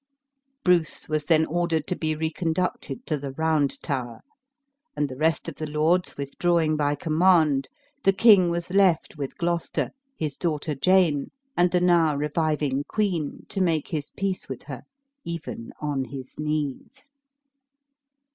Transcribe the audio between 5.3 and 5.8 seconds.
of the